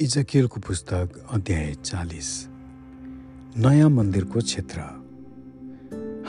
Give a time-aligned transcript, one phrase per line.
[0.00, 2.28] इजकियलको पुस्तक अध्याय चालिस।
[3.58, 4.80] नयाँ मन्दिरको क्षेत्र।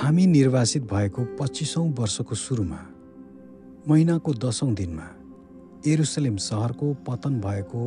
[0.02, 2.80] हामी निर्वासित भएको पच्चिसौँ वर्षको सुरुमा
[3.88, 5.08] महिनाको दसौँ दिनमा
[5.88, 7.82] एरुसलेम सहरको पतन भएको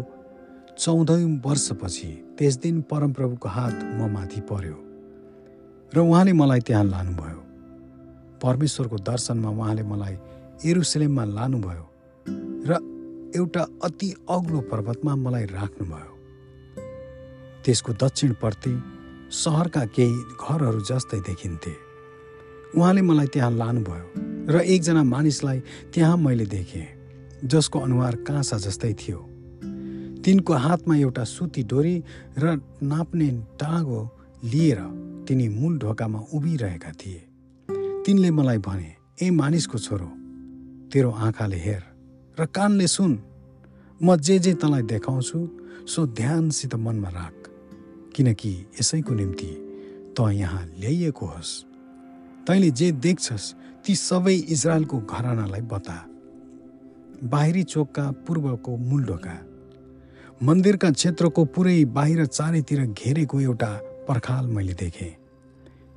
[0.78, 4.78] चौधौँ वर्षपछि त्यस दिन परमप्रभुको हात म माथि पर्यो
[5.94, 7.40] र उहाँले मलाई त्यहाँ लानुभयो।
[8.38, 10.16] परमेश्वरको दर्शनमा उहाँले मलाई
[10.64, 11.86] एरुसलेममा लानुभयो
[12.70, 12.91] र
[13.36, 16.12] एउटा अति अग्लो पर्वतमा मलाई राख्नुभयो।
[17.64, 18.74] त्यसको दक्षिणप्रति
[19.32, 21.74] सहरका केही घरहरू जस्तै देखिन्थे।
[22.76, 24.06] उहाँले मलाई त्यहाँ लानुभयो
[24.52, 25.58] र एकजना मानिसलाई
[25.94, 26.86] त्यहाँ मैले देखेँ
[27.44, 29.18] जसको अनुहार काँसा जस्तै थियो।
[30.24, 31.96] तिनको हातमा एउटा सुती डोरी
[32.38, 33.28] र नाप्ने
[33.60, 34.00] टाँगो
[34.44, 34.80] लिएर
[35.28, 37.22] तिनी मूल ढोकामा उभिरहेका थिए।
[38.04, 40.08] तिनले मलाई भने ए मानिसको छोरो
[40.92, 41.82] तेरो आँखाले हेर।
[42.38, 43.18] र कानले सुन।
[44.00, 45.38] म जे जे तँलाई देखाउँछु
[45.86, 47.48] सो ध्यानसित मनमा राख।
[48.16, 49.50] किनकि यसैको निम्ति
[50.18, 51.52] त यहाँ ल्याइएको होस्।
[52.46, 53.52] तैँले जे देख्छस्
[53.84, 55.98] ती सबै इजरायलको घरानालाई बता।
[57.24, 59.36] बाहिरी चोकका पूर्वको मूल ढोका
[60.42, 63.72] मन्दिरका क्षेत्रको पुरै बाहिर चारैतिर घेरेको एउटा
[64.08, 65.10] पर्खाल मैले देखेँ।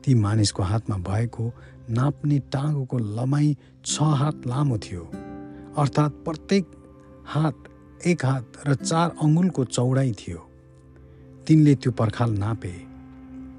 [0.04, 1.52] ती मानिसको हातमा भएको
[1.90, 5.25] नाप्ने टाँगोको लमाइ छ हात लामो थियो।
[5.78, 6.66] अर्थात् प्रत्येक
[7.26, 7.64] हात
[8.08, 10.38] एक हात र चार अङ्गुलको चौडाइ थियो।
[11.48, 12.72] तिनले त्यो पर्खाल नापे।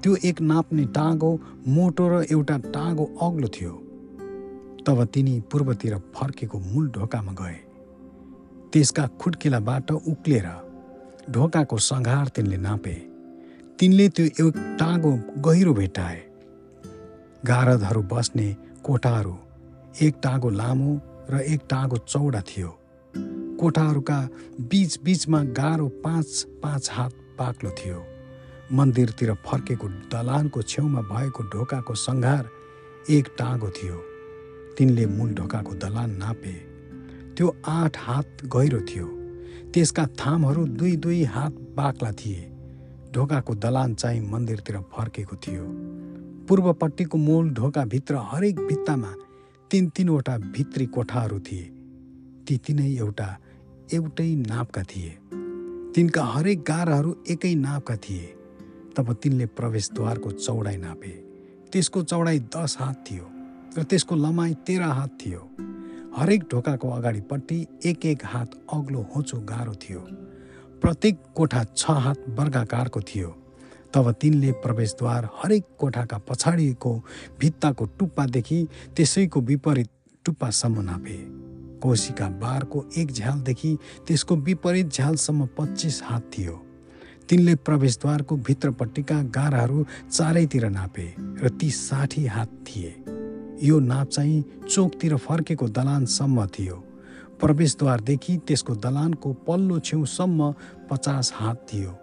[0.03, 3.73] त्यो एक नाप्ने टाँगो मोटो र एउटा टाँगो अग्लो थियो।
[4.87, 7.59] तब तिनी पूर्वतिर फर्केको मूल ढोकामा गए।
[8.73, 10.47] त्यसका खुड्किलाबाट उक्लेर
[11.31, 12.95] ढोकाको सङ्घार तिनले नापे।
[13.79, 16.19] तिनले त्यो एक टाँगो गहिरो भेटाए।
[17.45, 18.47] गारदहरू बस्ने
[18.83, 19.35] कोठाहरू
[20.01, 20.91] एक टाँगो लामो
[21.29, 22.79] र एक टाँगो चौडा थियो।
[23.59, 24.29] कोठाहरूका
[24.61, 28.05] बिच बिचमा गाह्रो पाँच पाँच हात बाक्लो थियो।
[28.71, 32.49] मन्दिरतिर फर्केको दलानको छेउमा भएको ढोकाको सङ्घार
[33.09, 33.97] एक टाँगो थियो।
[34.77, 36.53] तिनले मूल ढोकाको दलान नापे।
[37.37, 39.07] त्यो आठ हात गहिरो थियो।
[39.73, 42.51] त्यसका थामहरू दुई दुई हात बाक्ला थिए।
[43.11, 45.63] ढोकाको दलान चाहिँ मन्दिरतिर फर्केको थियो।
[46.47, 49.13] पूर्वपट्टिको मूल ढोकाभित्र हरेक भित्तामा
[49.71, 51.63] तिन तिनवटा भित्री कोठाहरू थिए।
[52.47, 53.27] ती तिनै एउटा
[53.93, 55.09] एउटै नापका थिए।
[55.95, 58.27] तिनका हरेक गाराहरू एकै नापका थिए।
[58.95, 61.11] तब तिनले प्रवेशद्वारको चौडाइ नापे।
[61.71, 63.25] त्यसको चौडाइ दस हात थियो
[63.77, 65.41] र त्यसको लमाइ तेह्र हात थियो।
[66.17, 69.99] हरेक ढोकाको अगाडिपट्टि एक एक हात अग्लो होचो गाह्रो थियो।
[70.81, 73.29] प्रत्येक कोठा छ हात वर्गाकारको थियो।
[73.97, 76.91] तब तिनले प्रवेशद्वार हरेक कोठाका पछाडिको
[77.39, 78.59] भित्ताको टुप्पादेखि
[78.95, 79.89] त्यसैको विपरीत
[80.25, 81.17] टुप्पासम्म नापे।
[81.81, 83.75] कोसीका बारको एक झ्यालदेखि
[84.07, 86.53] त्यसको विपरीत झ्यालसम्म पच्चिस हात थियो।
[87.29, 92.93] तिनले प्रवेशद्वारको भित्रपट्टिका गाराहरू चारैतिर नापे र ती साठी हात थिए।
[93.67, 96.83] यो नाप चाहिँ चोकतिर फर्केको दलानसम्म थियो।
[97.41, 100.53] प्रवेशद्वारदेखि त्यसको दलानको पल्लो छेउसम्म
[100.89, 101.97] पचास हात थियो।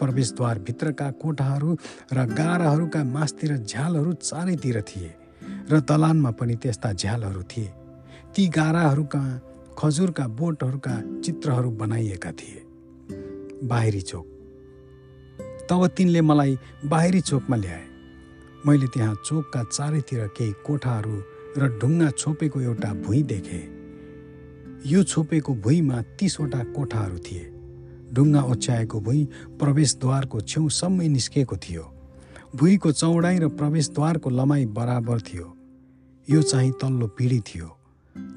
[0.00, 1.76] प्रवेशद्वारभित्रका कोठाहरू
[2.12, 5.14] र गाराहरूका मासतिर झ्यालहरू चारैतिर थिए
[5.70, 7.72] र दलानमा पनि त्यस्ता झ्यालहरू थिए।
[8.36, 9.22] ती गाराहरूका
[9.78, 12.62] खजुरका बोटहरूका चित्रहरू बनाइएका थिए।
[13.68, 14.26] बाहिरी चोक।
[15.70, 17.84] तब तिनले मलाई बाहिरी चोकमा ल्याए।
[18.66, 21.22] मैले त्यहाँ चोकका चारैतिर केही कोठाहरू
[21.58, 23.64] र ढुङ्गा छोपेको एउटा भुइँ देखेँ।
[24.86, 27.57] यो छोपेको भुइँमा तिसवटा कोठाहरू थिए।
[28.12, 29.24] ढुङ्गा ओछ्याएको भुइँ
[29.60, 31.82] प्रवेशद्वारको छेउसम्मै निस्किएको थियो।
[32.56, 35.56] भुइँको चौडाइ र प्रवेशद्वारको लमाइ बराबर थियो।
[36.30, 37.66] यो चाहिँ तल्लो पिँढी थियो।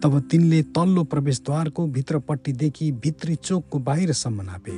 [0.04, 4.78] तब तिनले तल्लो प्रवेशद्वारको भित्रपट्टिदेखि भित्री चोकको बाहिरसम्म नापे।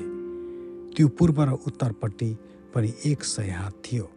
[0.96, 2.38] त्यो पूर्व र उत्तरपट्टि
[2.76, 4.10] पनि एक सय हात थियो।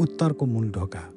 [0.00, 1.10] उत्तरको मूल ढोका।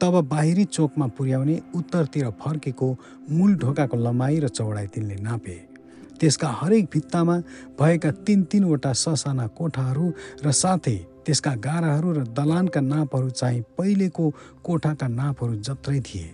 [0.00, 2.96] तब बाहिरी चोकमा पुर्याउने उत्तरतिर फर्केको
[3.30, 5.73] मूल ढोकाको लमाइ र चौडाइ तिनले नापे।
[6.20, 7.36] त्यसका हरेक भित्तामा
[7.80, 10.06] भएका तिन तिनवटा ससाना कोठाहरू
[10.44, 10.96] र साथै
[11.26, 14.24] त्यसका गाराहरू र दलानका नापहरू चाहिँ पहिलेको
[14.64, 16.28] कोठाका नापहरू जत्रै थिए।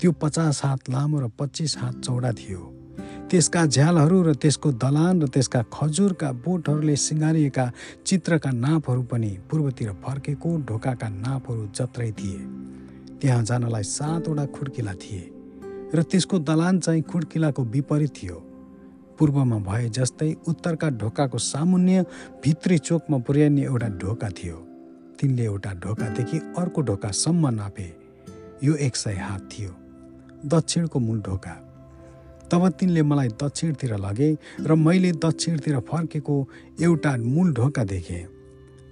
[0.00, 2.62] त्यो पचास हात लामो र पच्चिस हात चौडा थियो।
[3.30, 7.66] त्यसका झ्यालहरू र त्यसको दलान र त्यसका खजुरका बोटहरूले सिँगारिएका
[8.06, 12.40] चित्रका नापहरू पनि पूर्वतिर फर्केको ढोकाका नापहरू जत्रै थिए।
[13.20, 15.22] त्यहाँ जानलाई सातवटा खुड्किला थिए।
[15.94, 18.38] र त्यसको दलान चाहिँ खुड्किलाको विपरीत थियो।
[19.18, 22.04] पूर्वमा भए जस्तै उत्तरका ढोकाको सामुन्य
[22.44, 24.56] भित्री चोकमा पुर्याइने एउटा ढोका थियो।
[25.20, 27.88] तिनले एउटा ढोकादेखि अर्को ढोकासम्म नापे।
[28.64, 29.70] यो एक सय हात थियो।
[30.46, 31.54] दक्षिणको मूल ढोका।
[32.52, 34.30] तब तिनले मलाई दक्षिणतिर लगे
[34.60, 36.36] र मैले दक्षिणतिर फर्केको
[36.82, 38.24] एउटा मूल ढोका देखेँ।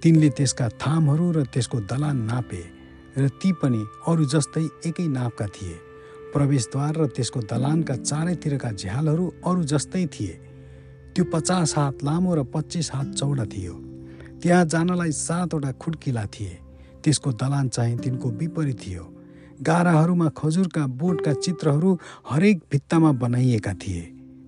[0.02, 2.62] तिनले त्यसका थामहरू र त्यसको दलान नापे
[3.18, 5.76] र ती पनि अरू जस्तै एकै नापका थिए।
[6.32, 10.34] प्रवेशद्वार र त्यसको दलानका चारैतिरका झ्यालहरू अरू जस्तै थिए।
[11.14, 13.74] त्यो पचास हात लामो र पच्चिस हात चौडा थियो।
[14.42, 16.58] त्यहाँ जानलाई सातवटा खुड्किला थिए।
[17.04, 19.04] त्यसको दलान चाहिँ तिनको विपरीत थियो।
[19.62, 21.98] गाराहरूमा खजुरका बोटका चित्रहरू
[22.30, 24.00] हरेक भित्तामा बनाइएका थिए।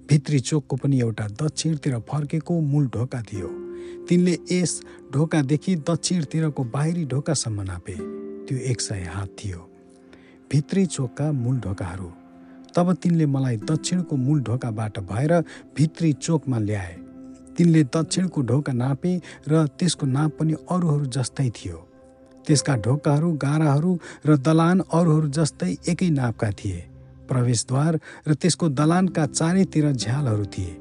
[0.08, 3.48] भित्री चोकको पनि एउटा दक्षिणतिर फर्केको मूल ढोका थियो।
[4.08, 4.82] तिनले यस
[5.12, 7.96] ढोकादेखि दक्षिणतिरको बाहिरी ढोकासम्म नापे।
[8.46, 9.73] त्यो एक सय हात थियो।
[10.52, 12.10] भित्री चोकका मूल ढोकाहरू।
[12.76, 15.32] तब तिनले मलाई दक्षिणको मूल ढोकाबाट भएर
[15.76, 16.94] भित्री चोकमा ल्याए।
[17.56, 21.76] तिनले दक्षिणको ढोका नापे र त्यसको नाप पनि अरूहरू जस्तै थियो।
[22.46, 26.80] त्यसका ढोकाहरू गाराहरू र दलान अरूहरू जस्तै एकै नापका थिए।
[27.28, 30.74] प्रवेशद्वार र त्यसको दलानका चारैतिर झ्यालहरू थिए।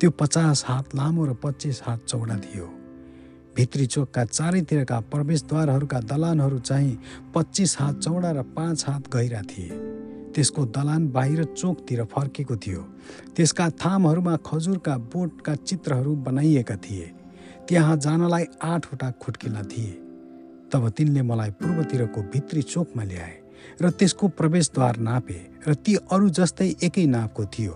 [0.00, 2.66] त्यो पचास हात लामो र पच्चिस हात चौडा थियो।
[3.56, 6.98] भित्री चोकका चारैतिरका प्रवेशद्वारहरूका दलानहरू चाहिँ
[7.34, 9.68] पच्चिस हात चौडा र पाँच हात गहिरा थिए।
[10.34, 12.82] त्यसको दलान बाहिर चोकतिर फर्केको थियो।
[13.36, 17.06] त्यसका थामहरूमा खजुरका बोटका चित्रहरू बनाइएका थिए।
[17.68, 19.92] त्यहाँ जानलाई आठवटा खुट्किला थिए।
[20.72, 23.34] तब तिनले मलाई पूर्वतिरको भित्री चोकमा ल्याए
[23.82, 27.72] र त्यसको प्रवेशद्वार नापे र ती अरू जस्तै एकै नापको थियो।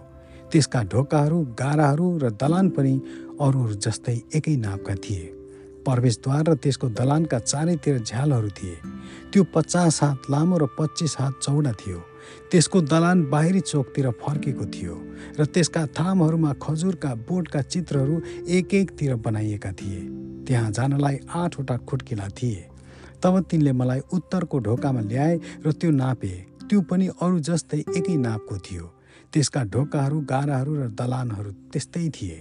[0.52, 2.94] त्यसका ढोकाहरू गाराहरू र दलान पनि
[3.40, 5.37] अरूहरू जस्तै एकै नापका थिए।
[5.88, 8.76] प्रवेशद्वार र त्यसको दलानका चारैतिर झ्यालहरू थिए।
[9.32, 12.00] त्यो पचास हात लामो र पच्चिस हात चौडा थियो।
[12.50, 14.94] त्यसको दलान बाहिरी चोकतिर फर्केको थियो
[15.38, 20.00] र त्यसका थामहरूमा खजुरका बोटका चित्रहरू एक एकतिर बनाइएका थिए।
[20.46, 22.68] त्यहाँ जानलाई आठवटा खुट्किला थिए।
[23.22, 25.34] तब तिनले मलाई उत्तरको ढोकामा ल्याए
[25.66, 26.32] र त्यो नापे।
[26.68, 28.84] त्यो पनि अरू जस्तै एकै नापको थियो।
[29.32, 32.38] त्यसका ढोकाहरू गाराहरू र दलानहरू त्यस्तै थिए।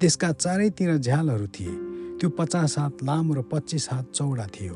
[0.00, 1.91] त्यसका चारैतिर झ्यालहरू थिए।
[2.22, 4.74] त्यो पचास हात लामो र पच्चिस हात चौडा थियो।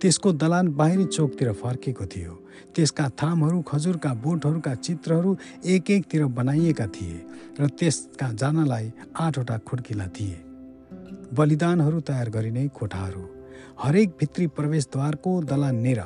[0.00, 2.32] त्यसको दलान बाहिरी चोकतिर फर्केको थियो।
[2.72, 5.36] त्यसका थामहरू खजुरका बोटहरूका चित्रहरू
[5.68, 7.18] एक एकतिर बनाइएका थिए
[7.60, 10.38] र त्यसका जानलाई आठवटा खुड्किला थिए।
[11.36, 13.24] बलिदानहरू तयार गरिने कोठाहरू।
[13.82, 16.00] हरेक भित्री प्रवेशद्वारको दलानेर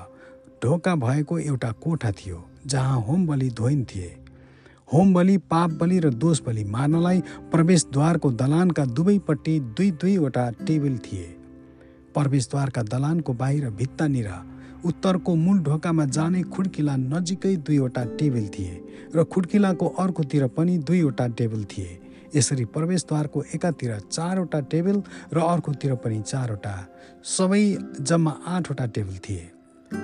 [0.64, 4.21] ढोका भएको एउटा कोठा थियो जहाँ होम बलि धोइन्थे।
[4.92, 7.20] होम बलि पाप बलि र दोष बलि मार्नलाई
[7.52, 11.26] प्रवेशद्वारको दलानका दुवैपट्टि दुई दुईवटा टेबल थिए।
[12.14, 14.28] प्रवेशद्वारका दलानको बाहिर भित्तानिर
[14.84, 18.74] उत्तरको मूल ढोकामा जाने खुड्किला नजिकै दुईवटा टेबल थिए
[19.16, 21.98] र खुड्किलाको अर्कोतिर पनि दुईवटा टेबल थिए।
[22.34, 25.02] यसरी प्रवेशद्वारको एकातिर चारवटा टेबल
[25.32, 26.74] र अर्कोतिर पनि चारवटा
[27.28, 27.64] सबै
[28.00, 29.50] जम्मा आठवटा टेबल थिए।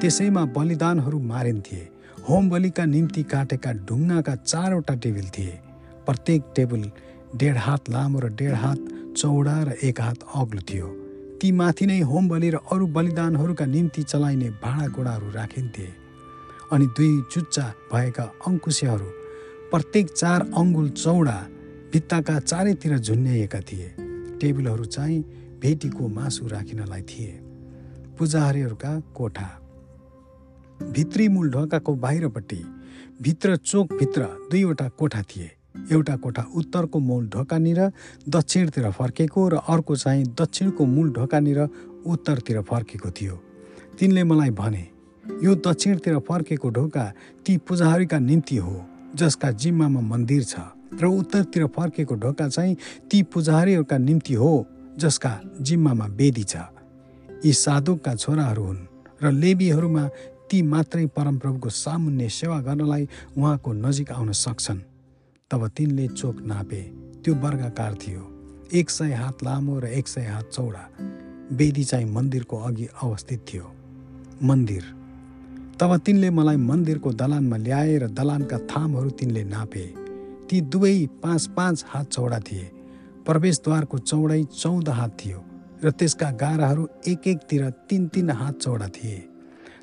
[0.00, 1.81] त्यसैमा बलिदानहरू मारिन्थे।
[2.28, 5.52] होम बलिका निम्ति काटेका ढुङ्गाका चारवटा टेबल थिए।
[6.06, 6.82] प्रत्येक टेबल
[7.36, 8.78] डेढ हात लामो र डेढ हात
[9.16, 10.88] चौडा र एक हात अग्लो थियो।
[11.40, 15.86] ती माथि नै होम बलि र अरू बलिदानहरूका निम्ति चलाइने भाँडाकुँडाहरू राखिन्थे।
[16.72, 19.08] अनि दुई चुच्चा भएका अङ्कुशहरू
[19.70, 21.38] प्रत्येक चार अङ्गुल चौडा
[21.92, 23.88] भित्ताका चारैतिर झुन्याइएका थिए।
[24.40, 25.20] टेबलहरू चाहिँ
[25.62, 27.32] भेटीको मासु राखिनलाई थिए।
[28.19, 29.48] पुजारीहरूका कोठा।
[30.82, 32.64] भित्री मूल ढोकाको बाहिरपट्टि
[33.22, 35.50] भित्र चोकभित्र दुईवटा कोठा थिए।
[35.92, 37.80] एउटा कोठा उत्तरको मूल ढोकानिर
[38.28, 41.58] दक्षिणतिर फर्केको र अर्को चाहिँ दक्षिणको मूल ढोकानिर
[42.06, 43.37] उत्तरतिर फर्केको थियो।
[43.99, 44.87] तिनले मलाई भने
[45.42, 47.04] यो दक्षिणतिर फर्केको ढोका
[47.47, 50.56] ती पुजारीका निम्ति हो जसका जिम्मामा मन्दिर छ
[51.02, 52.76] र उत्तरतिर फर्केको ढोका चाहिँ
[53.11, 54.66] ती पुजारीहरूका निम्ति हो
[54.99, 56.56] जसका जिम्मामा वेदी छ।
[57.44, 58.87] यी साधुकका छोराहरू हुन्
[59.23, 60.08] र लेबीहरूमा
[60.50, 64.78] ती मात्रै परमप्रभुको सामुन्य सेवा गर्नलाई उहाँको नजिक आउन सक्छन्।
[65.50, 66.83] तब तिनले चोक नापे।
[67.25, 68.23] त्यो वर्गाकार थियो।
[68.73, 70.88] एक सय हात लामो र एक सय हात चौडा।
[71.52, 73.75] वेदी चाहिँ मन्दिरको अघि अवस्थित थियो।
[74.43, 74.83] मन्दिर।
[75.81, 79.95] तब तिनले मलाई मन्दिरको दलानमा ल्याए र दलानका थामहरू तिनले नापे।
[80.50, 82.71] ती दुवै पाँच पाँच हात चौडा थिए।
[83.26, 85.45] प्रवेशद्वारको चौडाइ चौध हात थियो
[85.85, 89.28] र त्यसका गाराहरू एक एकतिर तिन तिन हात चौडा थिए।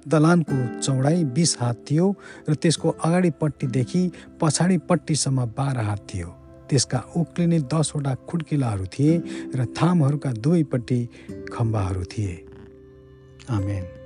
[0.08, 2.16] दलानको चौडाइ बिस हात थियो
[2.50, 6.30] र त्यसको अगाडिपट्टिदेखि पछाडिपट्टिसम्म बाह्र हात थियो।
[6.70, 9.14] त्यसका उक्लिने दसवटा खुड्किलाहरू थिए
[9.56, 11.00] र थामहरूका दुवैपट्टि
[11.54, 12.34] खम्बाहरू थिए।
[13.50, 14.05] आमेन।